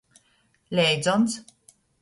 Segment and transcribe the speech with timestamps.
[0.75, 1.31] Leidzons.